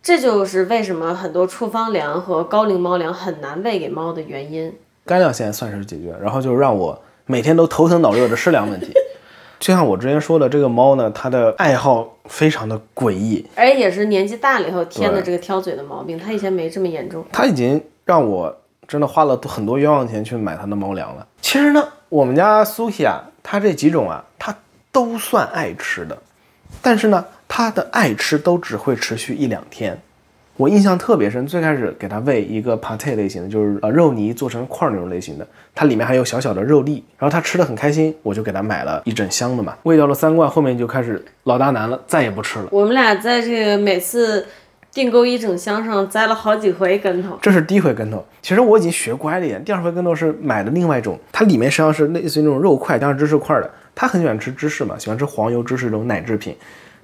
[0.04, 4.78] 这就是为什么很多处方粮和高龄猫粮很难喂给猫的原因。
[5.06, 8.92] 干粮现在算是解决，然后就是让我每天都头疼脑热的湿粮问题。
[9.60, 16.18] 就像我之前说的，这个猫呢，它的爱好非常的诡异，而且也是年纪大了以后添的这个挑嘴的毛病。
[16.18, 17.26] 它以前没这么严重。
[17.32, 18.56] 它已经让我
[18.88, 21.28] 真的花了很多冤枉钱去买它的猫粮了。
[21.42, 24.56] 其实呢，我们家苏西啊，它这几种啊，它
[24.92, 26.16] 都算爱吃的，
[26.84, 30.00] 但是呢，它的爱吃都只会持续一两天，
[30.58, 42.68] 我印象特别深，最开始给它喂一个 pate 类型的，就是呃肉泥做成块那种类型的，它里面还有小小的肉粒，然后它吃的很开心，我就给它买了一整箱的嘛，喂掉了三罐，后面就开始老大难了，再也不吃了。
[42.72, 44.48] 我们俩在这个每次
[44.92, 48.26] 订购一整箱上栽了好几回跟头，这是第一回跟头。
[48.42, 56.56] 其实我已经学乖了一点，第二回跟头是买的另外一种，它里面实际上是类似于那种肉块加上芝士块的，他很喜欢吃芝士嘛，喜欢吃黄油芝士这种奶制品。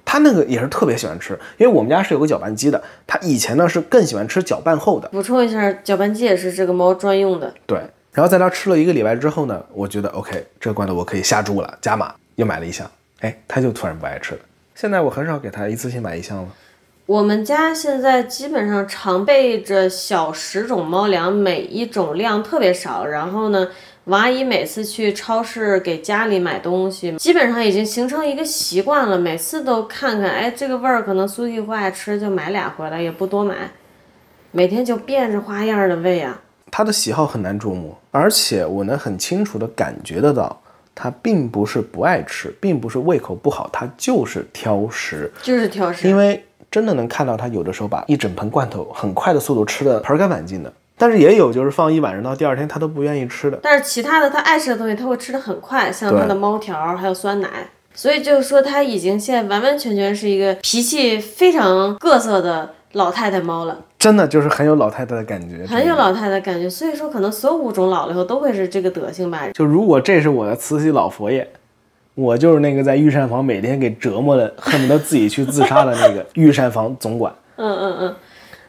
[0.04, 2.82] 他那个也是特别喜欢吃，因为我们家是有个搅拌机的。
[3.06, 5.08] 他以前呢是更喜欢吃搅拌后的。
[5.08, 7.52] 补充一下，搅拌机也是这个猫专用的。
[7.66, 7.78] 对，
[8.12, 12.88] 然后在他吃了一个礼拜之后呢，我觉得 OK，这个罐头我可以下注了，加码又买了一箱。
[13.20, 14.40] 哎，他就突然不爱吃了。
[14.74, 16.48] 现在我很少给他一次性买一箱了。
[17.06, 23.68] 我们家现在基本上常备着小十种猫粮，每一种量特别少，然后呢。
[24.04, 29.18] 王阿姨每次去超市给家里买东西，基本上已经形成一个习惯了。
[29.18, 33.56] 每次都看看，哎，这个味儿可能苏西不爱吃，就买俩回来，也不多买。
[34.50, 36.38] 每天就变着花样的喂啊。
[36.70, 40.60] 他的喜好很难捉摸，而且我能很清楚的感觉得到，
[40.94, 46.06] 他并不是不爱吃，并不是胃口不好，他就是挑食，就是挑食。
[46.06, 50.70] 因为真的能看到他有的时候把一整盆罐头很快的速度吃的盆干碗净的。
[50.96, 53.58] 但是也有，就是放一晚上到第二天他都不愿意吃的。
[53.62, 57.48] 但是其他的他爱吃的东西他会吃的很快，像他的猫条还有酸奶。
[57.96, 63.76] 所以就是说他已经现在完完全全是一个脾气非常各色的老太太猫了。
[63.98, 66.70] 真的就是很有老太太的感觉，很有老太太感觉。
[66.70, 69.48] 所以说可能所有物种老了以后都会是这个德行吧。
[69.52, 71.48] 就如果这是我的慈禧老佛爷，
[72.14, 77.34] 我就是那个在御膳房每天给折磨的，恨不得自己去自杀的那个御膳房总管。
[77.56, 78.16] 嗯嗯嗯。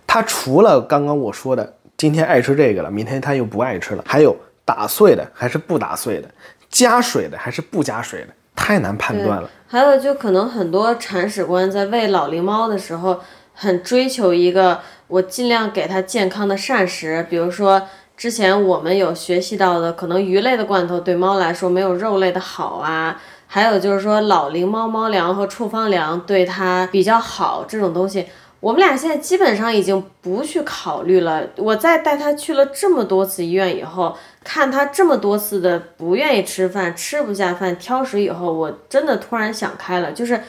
[0.08, 1.75] 他除了刚刚我说的。
[1.98, 4.04] 今天爱吃这个了，明天他又不爱吃了。
[4.06, 6.30] 还有打碎的还是不打碎的，
[6.70, 9.50] 加水的还是不加水的，太难判断了。
[9.68, 13.22] 还有就可能很多铲屎官在喂老龄猫的时候，
[13.54, 17.82] 很追求一个我尽量给它健康的膳食，比如说
[18.18, 23.22] 之前我们有学习到的，可能鱼类的罐头对猫来说没有肉类的好啊。
[23.48, 28.26] 还有就是说老龄猫猫粮和处方粮对它比较好，这种东西。
[28.66, 31.44] 我们俩现在基本上已经不去考虑了。
[31.58, 40.42] 我在带他去了这么多次医院以后，看他这么多次的不愿意吃饭、吃不下饭、挑食以后，我真的突然想开了，就是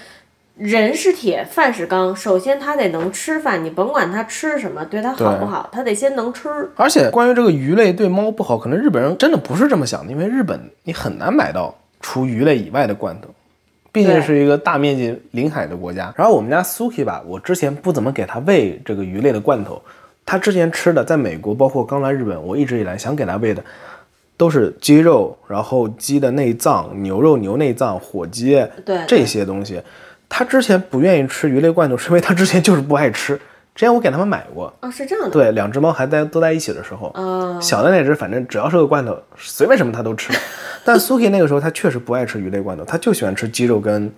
[0.57, 2.17] 人是铁，饭是钢。
[2.17, 6.49] 首先他得能吃饭，你甭管他吃什么，对他好不好，他得先能吃。
[6.77, 13.29] 而且关于这个鱼类对猫不好，可能日本人真的不是这么想的，因为日本你很难买到除鱼类以外的罐头。
[13.97, 19.81] 毕竟是一个大面积临海的国家，然后我们家 Suki 吧，我之前不怎么给它喂这个鱼类的罐头，
[20.27, 23.65] 它之前吃的，在美国，包括刚来日本，我一直以来想给它喂的，
[24.37, 29.81] 都是鸡肉，然后鸡的内脏、牛肉、牛内脏、火鸡，对这些东西，
[30.29, 33.41] 它之前不愿意吃鱼类罐头，是因为它之前就是不爱吃。
[33.77, 37.15] 之前我给他们买过，哦，是这样的，对，两只猫还在都在一起的时候，
[37.61, 40.33] 小的那只反正只要是个罐头，随便什么它都吃。
[40.83, 44.11] 但 Suki 那个时候它确实不爱吃鱼类罐头，它就喜欢吃鸡肉跟，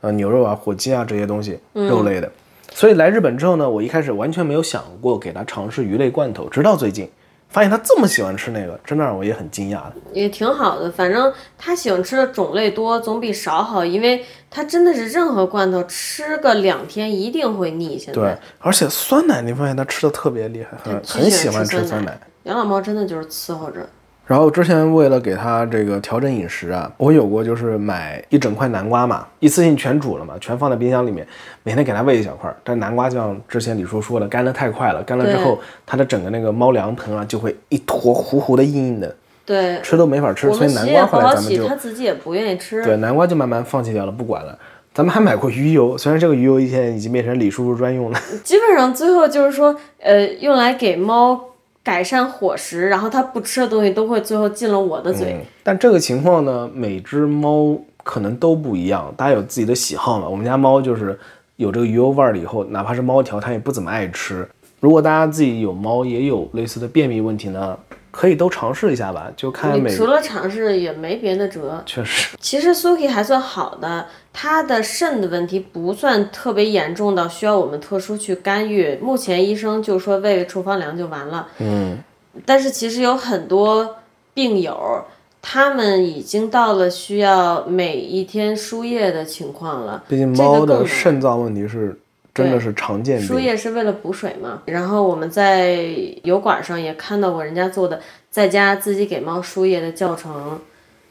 [0.00, 2.28] 呃牛肉啊、火鸡啊这些东西，肉类的。
[2.72, 7.08] 所以来日本之后呢，我一开始完全没有想过给它尝试鱼类罐头，直到最近。
[7.54, 9.92] 发现他这么喜欢吃那个，真的让我也很惊讶的。
[10.12, 13.84] 也挺好的，反正他喜欢吃的种类多，总比少好。
[13.84, 17.96] 因为他真的是任何罐头吃个两天一定会腻。
[17.96, 22.18] 现在对，而且酸奶，你发现他吃的特别厉害，很很喜欢吃酸奶。
[22.42, 23.88] 养老猫真的就是伺候着。
[24.26, 31.26] 然后之前为了给它这个调整饮食啊，我有过就是买一整块南瓜嘛，一次性全煮了嘛，全放在冰箱里面，
[31.62, 32.50] 每天给它喂一小块。
[32.64, 40.50] 但南瓜就像之前李叔说的，干的太快了，干了之后它的整个那个猫粮盆啊就会一坨糊糊的硬硬的，对，吃都没法吃。
[40.54, 44.58] 所以南瓜后来咱们就它自己也不愿意吃，对，南瓜就慢慢放弃掉了，不管了。
[44.94, 51.38] 咱们还买过鱼油，虽然这个鱼油现在已经变成李叔叔专用了，基本上最后就是说，呃，用来给猫。
[51.84, 55.38] 改善伙食，然后它不吃的东西都会最后进了我的嘴。
[55.62, 60.26] 但这个情况呢，每只猫可能都不一样，大家有自己的喜好嘛。
[60.26, 61.16] 我们家猫就是
[61.56, 64.48] 有这个鱼油味儿了以后，哪怕是猫条，它也不怎么爱吃。
[64.80, 67.78] 如果大家自己有猫也有类似的便秘问题呢？
[68.14, 69.78] 可以都尝试一下吧，就看。
[69.78, 71.82] 每除了尝试也没别的辙。
[71.84, 72.36] 确实。
[72.40, 78.96] 其实 Suki 还算好的，他的肾的问题不算特别严重到需要我们特殊去干预。
[79.02, 81.48] 目前医生就说喂喂处方粮就完了。
[81.58, 81.98] 嗯。
[82.46, 83.96] 但是其实有很多
[84.32, 85.04] 病友，
[85.42, 90.04] 他们已经到了需要每一天输液的情况了。
[90.08, 91.98] 毕竟猫的肾脏问题是。
[92.34, 93.20] 真的是常见。
[93.20, 94.62] 输液是为了补水嘛？
[94.66, 95.86] 然后我们在
[96.24, 100.60] 油管上也看到过人家做的在家自己给猫输液的教程。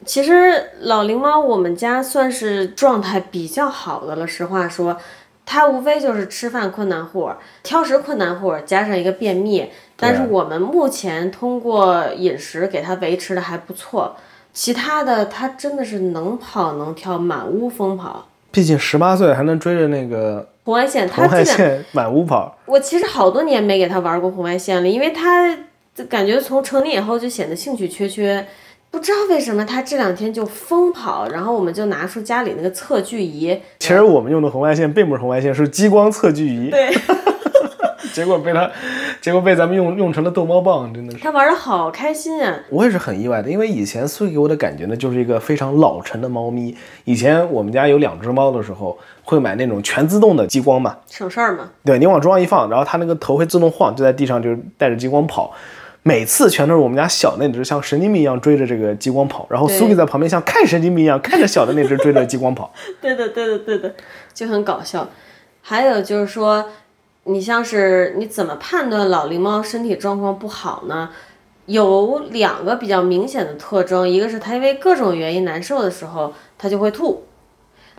[0.05, 4.27] 其实老龄猫我们家算是状态比较好的了。
[4.27, 4.97] 实话说，
[5.45, 7.29] 它无非就是吃饭困难户、
[7.63, 9.69] 挑食困难户，加上一个便秘。
[9.95, 14.17] 但是我们目前通过饮食给它维持的还不错，
[14.51, 18.27] 其他的它真的是能跑能跳，满屋疯跑。
[18.53, 22.55] 毕竟十八岁还能追着那个红外线，红外线满屋跑。
[22.67, 25.57] 我其实好多年没给他玩过红外线了，因为他
[26.07, 28.45] 感觉从成年以后就显得兴趣缺缺。
[28.91, 33.59] 不知道为什么他这两天就疯跑，然后我们就拿出家里那个测距仪。
[33.79, 36.69] 其实我们用的红外线并不是红外线，是激光测距仪。
[36.69, 36.93] 对。
[38.13, 38.71] 结果被他，
[39.19, 41.17] 结果被咱们用用成了逗猫棒，真的是。
[41.17, 42.59] 他玩的好开心啊！
[42.69, 46.77] 我也是很意外的，因为以前苏给我的感觉呢，就是一个非常老成的猫咪。
[47.05, 51.71] 以前我们家有两只猫的时候，会买那种全自动的激光嘛，省事儿嘛。
[51.83, 55.51] 对你往桌上一放，然后它那个头会自动晃，就在地上就带着激光跑。
[56.03, 62.71] 每次全都是我们家小那只像神经病一样追着这个激光跑，然后苏给在旁边像看神经病一样看着小的那只追着激光跑。
[63.01, 63.95] 对的，对的，对的，
[64.33, 65.09] 就很搞笑。
[65.61, 66.65] 还有就是说。
[67.25, 71.09] 你像是你怎么判断老龄猫身体状况不好呢？
[71.65, 77.23] 有两个比较明显的特征，一个是它因为各种原因难受的时候，它就会吐；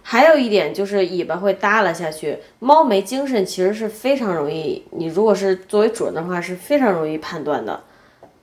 [0.02, 2.36] 还有一点就是尾巴会耷拉下去。
[2.58, 7.80] 猫没精神其实是非常容易，你如果是作为主人的话是非常容易判断的。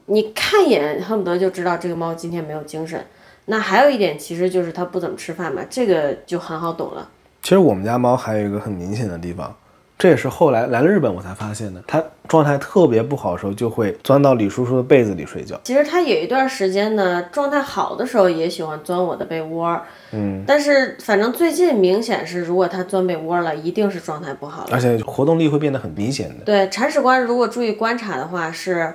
[0.08, 3.06] 你看一眼恨不得就知道这个猫今天没有精神。
[3.46, 7.08] 那还有一点其实就是它不怎么吃饭嘛，这个就很好懂了。
[7.44, 9.56] 其实我们家猫还有一个很明显的地方。
[10.02, 11.80] 这也是后来来了日本我才发现的。
[11.86, 15.62] 他状态特别不好的时候，就会钻到李叔叔的被子里睡觉。
[15.64, 19.80] 其实他有一段时间呢，状态好的时候也喜欢钻我的被窝。
[20.12, 26.44] 嗯，但是反正最近明显是，如果他钻被窝了，一定是状态不好了，而且活动力会变得很明显的。
[26.46, 28.92] 对，铲屎官如果注意观察的话，是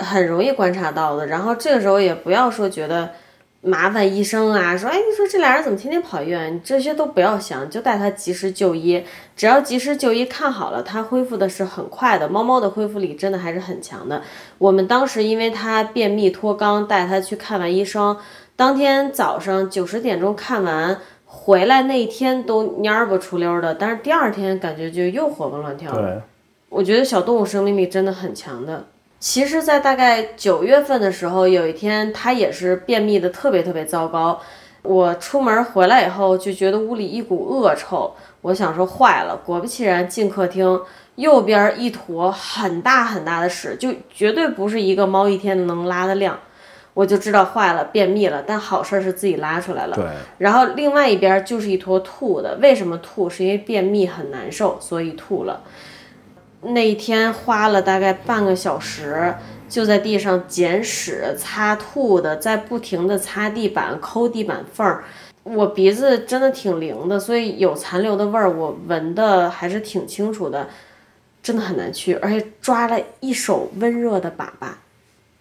[0.00, 1.26] 很容易观察到的。
[1.28, 3.08] 然后这个时候也不要说觉得。
[3.64, 6.52] 麻烦医生啊，说，哎，你说这俩人怎么天天跑医院？
[6.52, 9.00] 你这些都不要想，就带他及时就医。
[9.36, 12.28] 只要及时就医，看好了，他恢复的是很快的。
[12.28, 14.20] 猫猫的恢复力真的还是很强的。
[14.58, 18.16] 我们当时因为它便秘脱肛，带它去看完医生，
[18.56, 26.20] 当天早上九十点钟看完回来那一天都蔫儿不出溜的，但是第二天感觉就又活蹦乱跳了。
[26.68, 28.86] 我觉得小动物生命力真的很强的。
[29.22, 34.40] 其实，在大概九月份的时候，有一天它也是便秘的特别特别糟糕。
[34.82, 38.12] 我出门回来以后，就觉得屋里一股恶臭。
[38.40, 40.80] 我想说坏了，果不其然，进客厅
[41.14, 46.36] 右边一坨很大很大的屎，就绝对不是一个猫一天能拉的量。
[46.92, 48.42] 我就知道坏了，便秘了。
[48.44, 49.94] 但好事是自己拉出来了。
[49.94, 50.04] 对。
[50.38, 53.30] 然后另外一边就是一坨吐的，为什么吐？
[53.30, 55.60] 是因为便秘很难受，所以吐了。
[56.62, 59.34] 那一天花了大概半个小时，
[59.68, 65.04] 就在地上捡屎、擦吐的，在不停的擦地板、抠地板缝儿。
[65.42, 70.68] 我鼻子真的挺灵的，所以有残留的味儿，我闻的还是挺清楚的，
[71.42, 74.66] 真的很难去，而且抓了一手温热的粑粑。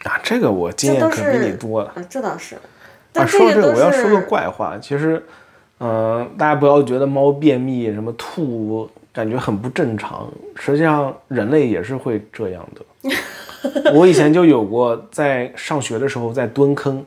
[0.09, 2.55] 啊，这个我经验可比你多啊，这倒是。
[3.13, 5.23] 啊，说这个我要说个怪话，其实，
[5.79, 8.89] 嗯，大家不要觉得猫便秘什么吐。
[9.13, 12.81] 感觉很不正常，实际上人类也是会这样的。
[13.93, 17.05] 我以前就有过，在上学的时候在蹲坑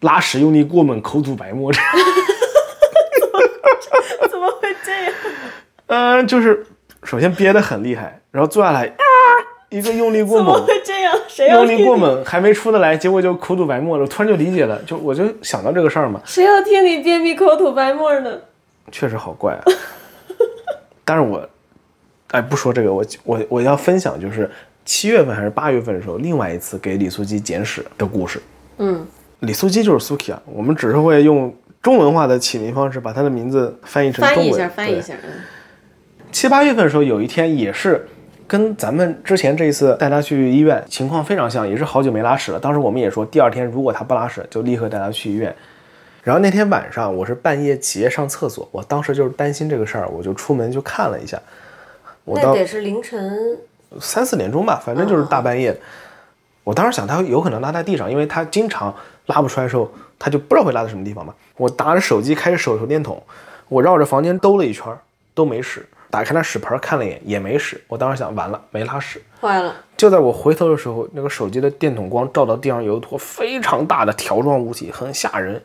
[0.00, 1.72] 拉屎用力过猛，口吐白沫。
[4.28, 5.12] 怎么会这样？
[5.86, 6.66] 嗯，就是
[7.04, 9.02] 首先憋得很厉害，然后坐下来啊，
[9.70, 10.54] 一个用力过猛。
[10.54, 11.14] 怎么会这样？
[11.28, 14.02] 谁用力过猛还没出得来，结果就口吐白沫了。
[14.02, 16.20] 我突然就理解了，就我就想到这个事儿嘛。
[16.24, 18.38] 谁要听你便秘口吐白沫呢？
[18.90, 19.62] 确实好怪啊。
[21.04, 21.48] 但是我，
[22.30, 24.50] 哎，不说这个，我我我要分享就是
[24.84, 28.40] 七月份还是八月份的时候，另外一次给李素基捡屎的故事。
[28.78, 29.06] 嗯，
[29.40, 34.36] 李素基就是 Suki 啊，我们只是会用中文化的起名方式把他的名字翻译成中文。
[34.36, 35.14] 翻译一下，翻译一下。
[36.32, 38.06] 七八月份的时候，有一天也是
[38.46, 42.58] 跟咱们之前这一次带他去医院情况非常像，也是好久没拉屎了。
[42.58, 45.54] 当时我们也说，第二天如果他不拉屎，就立刻带他去医院。
[46.24, 51.38] 然后那天晚上我是半夜起夜上厕所，我当时就是担心这个事儿，我就出门就看了一下。
[52.24, 53.58] 我那得是凌晨
[54.00, 55.78] 三四点钟吧，反正就是大半夜。
[56.64, 58.94] 我当时想他有可能拉在地上，因为他经常
[59.26, 61.34] 拉不出来的时候，他就不知道会拉在什么地方嘛。
[61.58, 63.22] 我拿着手机开着手手电筒，
[63.68, 64.86] 我绕着房间兜了一圈
[65.34, 67.78] 都没屎，打开那屎盆看了一眼也没屎。
[67.86, 69.74] 我当时想完了没拉屎，坏了。
[69.98, 75.62] 就在我回头的时候，那个手机的电筒光照到地上有一坨非常大的条状物体，很吓人。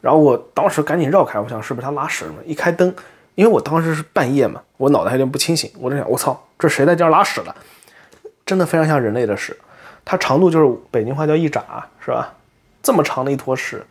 [0.00, 2.34] 然后我当时赶紧绕开，我想是不是他拉屎了？
[2.44, 2.94] 一开灯，
[3.34, 7.54] 因为我当时是半夜嘛，我脑袋有点不清醒，我就想，我操，这谁在这儿拉屎了？
[8.46, 9.56] 真的非常像人类的屎，
[10.04, 11.62] 它长度就是北京话叫一拃，
[12.04, 12.34] 是吧？
[12.82, 13.84] 这么长的一坨屎，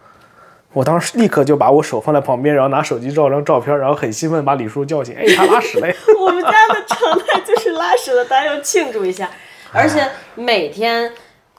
[0.74, 5.16] 我当时立刻就把我手放在旁边，然后拿手机照张照片，然后很兴奋把李叔叫醒。
[5.16, 5.88] 哎，他拉屎了。
[6.20, 9.30] 我们家的常态就是拉屎了，大家要庆祝一下。
[9.72, 11.14] 而且每天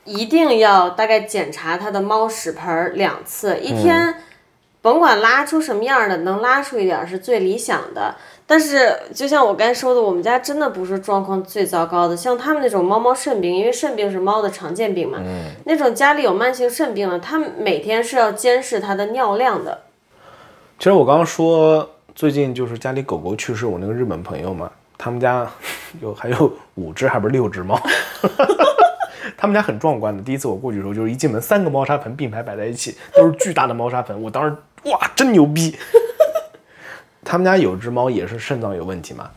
[0.04, 4.14] 一定要大概检查他的猫屎盆两次，一天
[4.82, 8.14] 甭管拉出什么样的，能拉出一点是最理想的。
[8.46, 12.16] 但是，就像我刚才说的，我们家真的不是状况最糟糕的。
[12.16, 15.18] 像他们那种猫猫肾病，因为肾病是猫的常见病嘛，
[15.66, 19.82] 那种家里有慢性肾病的，他们每天是要监视它的尿量的。
[20.78, 24.68] 其实我刚刚说，最近就是家里狗狗去世，我那个日本朋友嘛，
[24.98, 25.48] 他们家
[26.00, 27.80] 有还有五只，还不是六只猫，
[29.38, 30.20] 他们家很壮观的。
[30.24, 35.76] 第一次我过去的时候，就是一进门三个猫砂盆并排摆在一起，都是巨大的猫砂盆，我当时哇，真牛逼。
[37.24, 39.30] 他们家有只猫也是肾脏有问题嘛，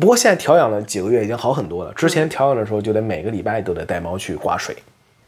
[0.00, 1.92] 不过现在调养了几个月已经好很多了。
[1.94, 4.74] 之前调养的时候就得每个礼拜都得带猫去挂水，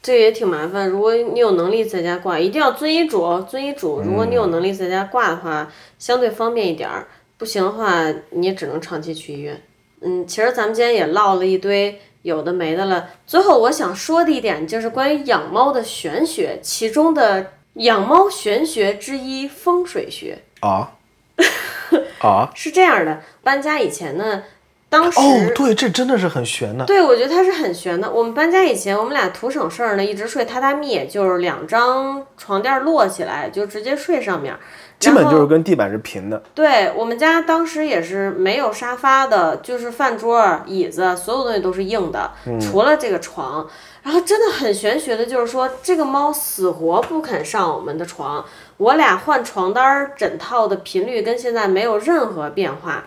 [0.03, 0.89] 这也挺麻烦。
[0.89, 4.01] 如果你有能力在家挂，一定要遵医嘱，遵医嘱。
[4.01, 7.07] 如果你有能力在家挂的话，相对方便一点儿。
[7.37, 9.63] 不行的话，你也只能长期去医院。
[10.01, 13.11] 嗯，其实咱们今天也唠了一堆有的没的了。
[13.27, 20.93] 最后我想说的一点就是关于养猫的玄学，其中的养猫玄学之一风水学啊。
[22.21, 24.43] 啊，是这样的，搬家以前呢，
[24.89, 26.85] 当时哦，对，这真的是很玄的。
[26.85, 28.11] 对，我觉得它是很悬的。
[28.11, 34.53] 我们搬家以前，我们俩图省事儿呢，一直睡榻榻米，就是两张床垫摞起来，就直接睡上面，
[34.99, 36.43] 基本就是跟地板是平的。
[36.55, 43.65] 对我们家当时也是没有沙发的，就是饭桌、椅子，所有东西都是硬的，除了这个床。
[44.09, 48.43] 然后真的很玄学的，就是说这个猫死活不肯上我们的床。
[48.79, 53.05] 我俩换床单枕套的频率跟现在没有任何变化，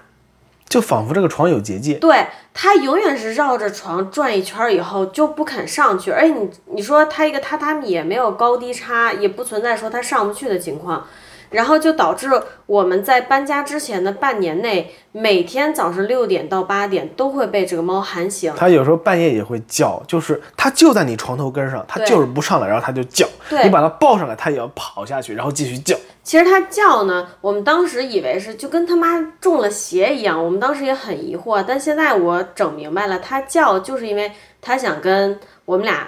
[0.69, 1.95] 就仿佛这个床有结界。
[1.95, 6.11] 对，它永远是绕着床转一圈以后就不肯上去。
[6.11, 11.07] 而且你你说它一个榻榻米也没有高低差，也不存在说它上不去的情况。
[11.51, 12.27] 然后就导致
[12.65, 18.51] 我们在搬家之前的半年内，每天早上六点到八点都会被这个猫喊醒。
[18.57, 23.27] 它有时候半夜也会叫，就是它就在你床头跟上，它就是不上来，然后它就叫。
[23.63, 25.95] 你把它抱上来，它也要跑下去，然后继续叫。
[26.23, 31.63] 其实它叫呢，我们当时以为是就跟他妈中了邪一样，我们当时也很疑惑。
[31.67, 34.31] 但现在我整明白了，它叫就是因为
[34.61, 36.07] 它想跟我们俩。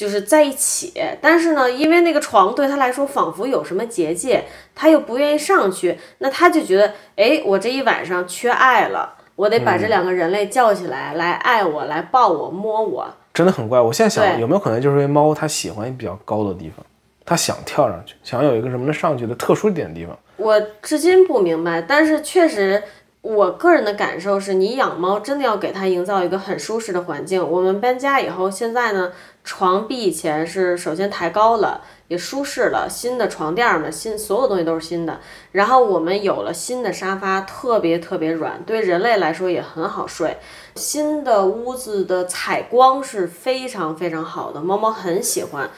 [0.00, 4.44] 就是在一起，但是呢，因为那个床对他来说仿佛有什么结界，
[4.74, 13.78] 他又不愿意上去，那他就觉得，哎，我这一晚上缺爱了，我得把这两个人类叫起来，来爱我，来抱我，摸我，真的很怪。
[13.78, 16.82] 我现在想，有没有可能就是因为猫它喜欢比较高的地方，
[17.26, 20.18] 它想跳上去，想有一个什么能上去的特殊一点的地方。
[20.38, 22.82] 我至今不明白，但是确实。
[23.22, 27.46] 我个人的感受是，你养猫真的要给它营造一个很舒适的环境。
[27.46, 29.12] 我们搬家以后，现在呢，
[29.52, 35.18] 床比以前是首先抬高了，也舒适了，新的床垫嘛，新所有东西都是新的。
[35.50, 40.38] 然后我们有了新的沙发，特别特别软，对人类来说也很好睡。
[40.76, 45.68] 新的屋子的采光是非常非常好的，猫猫很喜欢。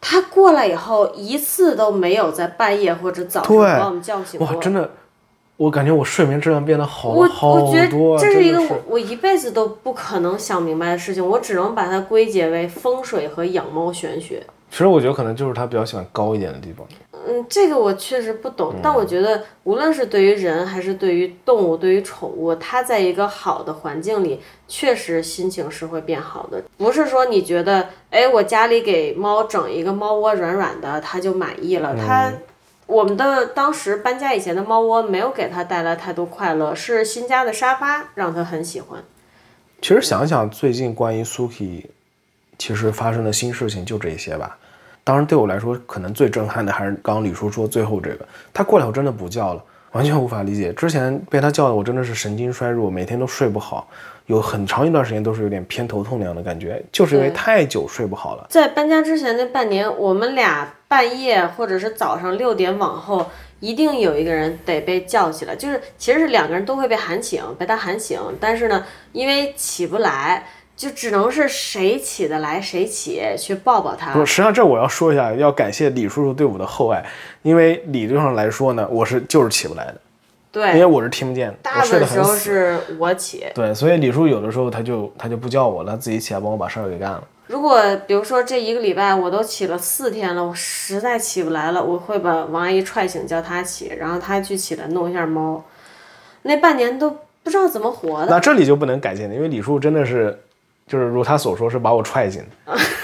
[0.00, 4.48] 它过来以后，一次都没有在半夜或者早上把我们叫醒过。
[4.48, 4.90] 哇，真的。
[5.56, 14.42] 我感觉我睡眠质量变得好好多，这是一个我我一辈子都不可能想明白的事情，我只能把它归结为风水和养猫玄学。
[14.70, 16.84] 其实我觉得可能就是他比较喜欢高一点的地方。
[17.26, 26.60] 嗯，这个我确实不懂，但我觉得无论是对于人还是对于动物、对于宠物，它在一个好的环境里，确实心情是会变好的。
[26.76, 32.32] 不是说你觉得，哎，我家里给猫整一个猫窝软软的，它就满意了，它。
[32.86, 39.02] 我们的当时搬家以前的猫窝没有给它带来太多快乐，是新家的沙发让它很喜欢。
[39.80, 41.86] 其实想想最近关于 Suki，
[42.58, 44.58] 其实发生的新事情就这些吧。
[45.02, 49.62] 当然对我来说，可能最震撼的还是刚刚李叔说最后这个，他过来我真的不叫了，
[49.92, 50.72] 完全无法理解。
[50.72, 53.88] 之前被他叫的我真的是神经衰弱，每天都睡不好。
[54.26, 58.46] 有很长一段时间都是有点偏头痛那样的感觉，就是因为太久睡不好了。
[58.48, 68.18] 在搬家之前那半年，我们俩半夜或者是早上六点往后，一定有一个人得被叫起来，就是其实是两个人都会被喊醒，被他喊醒。
[68.40, 74.12] 但是呢，因为起不来，就只能是谁起得来谁起去抱抱他。
[74.12, 77.04] 不是，实际上这我要说一下，要感谢李叔叔对我的厚爱，
[77.42, 80.00] 因为理论上来说呢，我是就是起不来的。
[80.54, 83.44] 对，因为我是听不见，大部分时候是我起。
[83.52, 87.24] 对，所以李叔有的时候他就他就不叫我，他自己起来帮我把事儿给干了。
[87.48, 95.60] 如果比如说这一个礼拜我都起了四天了，我实在起不来了，我会把王阿姨踹醒叫她起，然后她去起来弄一下猫。
[96.42, 97.10] 那半年都
[97.42, 98.26] 不知道怎么活的。
[98.30, 100.38] 那这里就不能改进了，因为李叔真的是，
[100.86, 102.44] 就是如他所说是把我踹醒。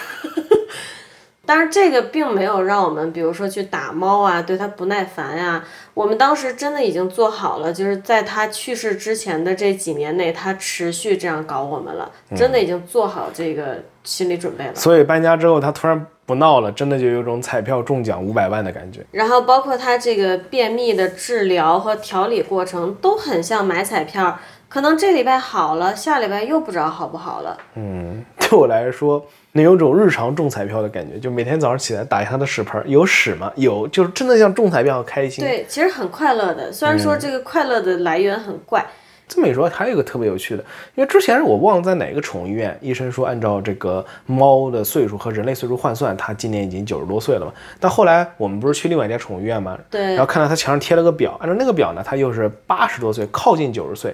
[1.51, 5.61] 但是这个并没有让我们，比如说去打猫啊，对它不耐烦呀。
[5.95, 14.75] 我们当时真的已经做好了，就是在它去世之前的这几年内，它持续这样搞我们了，真的已经做好这个心理准备了。
[14.77, 19.05] 所以搬家之后，它突然不闹了，真的就有种彩票中奖五百万的感觉。
[19.11, 24.39] 然后包括它这个便秘的治疗和调理过程，都很像买彩票。
[24.69, 27.59] 可能这礼拜好了，下礼拜又不知道好不好了。
[27.75, 33.53] 嗯， 对我来说，那有种日常中彩票的感觉，就每天早上起来打一下它的屎盆，有屎吗？
[33.57, 35.45] 有，就是真的像中彩票开心。
[35.45, 36.73] 对，其实很快乐的。
[36.73, 38.87] 虽然说这个快乐的来源很怪。
[39.27, 40.65] 这么一说，还有一个特别有趣的，
[40.97, 47.53] 因为之前我忘了在哪个宠物医院，医生说按照这个猫的岁数和人类岁数换算，它今年已经九十多岁了嘛。
[47.79, 49.79] 但后来我们不是去另外一家宠物医院吗？
[49.89, 50.03] 对。
[50.15, 54.13] 然后看到它墙上贴了个表，按照那个表呢，它又是八十多岁，靠近九十岁。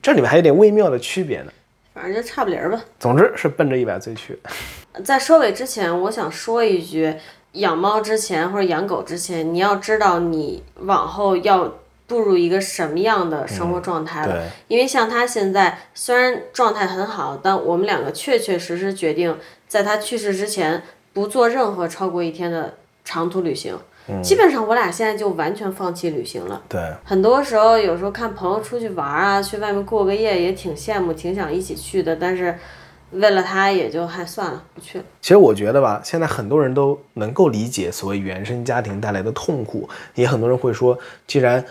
[0.00, 1.52] 这里面还有点微妙的区别呢，
[1.94, 2.78] 反正就差不离儿吧。
[2.98, 4.38] 总之是奔着一百岁去。
[5.04, 7.14] 在收尾之前，我想说一句：
[7.52, 11.72] 养猫之前或者养狗之前，你要知道你往后要
[12.06, 14.44] 步入一个什么样的生活状态了。
[14.68, 20.82] 因为像他现在虽然状态很好，但我们两个确确实实决定在他去世之前
[21.12, 22.74] 不做任何超过一天的
[23.04, 23.78] 长途旅行。
[24.22, 26.60] 基本上我俩现在就完全放弃旅行了。
[26.68, 32.14] 对，很多时候有时候看朋友出去玩啊，去外面过个夜也挺羡慕，挺想一起去的。
[32.14, 32.54] 但是
[33.12, 35.04] 为了他，也就还算了，不去了。
[35.22, 41.64] 其实我觉得吧，现在很多人都能够理解所谓原生家庭带来的痛苦，也很多人会说，既然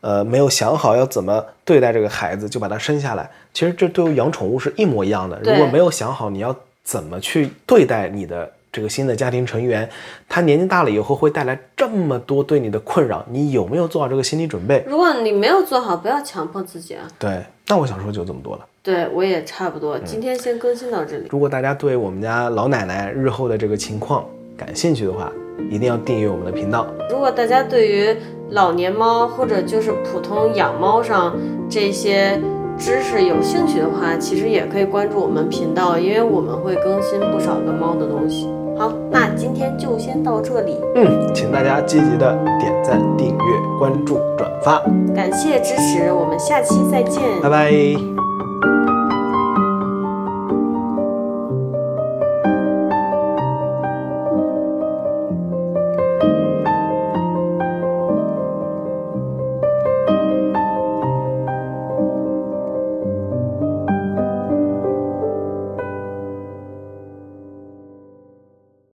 [0.00, 3.28] 呃没有想好要怎么对待这个孩子，就把他生下来。
[3.52, 5.40] 其实这对于养宠物是一模一样的。
[5.42, 8.52] 如果没有想好你要怎么去对待你的。
[8.72, 9.88] 这个新的家庭成员，
[10.28, 14.84] 他年纪大了以后会带来这么多对你的困扰，你有没有做好这个心理准备？
[14.86, 17.08] 如果你没有做好，不要强迫自己啊。
[17.18, 18.66] 对，那我想说就这么多了。
[18.82, 21.26] 对我也差不多，今天先更新到这里。
[21.30, 24.24] 如果大家对我们家老奶奶日后的这个情况
[24.56, 25.30] 感兴趣的话，
[25.68, 26.86] 一定要订阅我们的频道。
[27.10, 28.16] 如果大家对于
[28.50, 31.36] 老年猫或者就是普通养猫上
[31.68, 32.40] 这些
[32.78, 38.48] 知识有兴趣的话，其实也可以关注我们频道，因为我们会更新不少跟猫的东西。
[38.80, 40.74] 好，那今天就先到这里。
[40.94, 44.78] 嗯，请大家积极的点赞、订阅、关注、转发，
[45.14, 47.70] 感谢支持，我们下期再见，拜拜。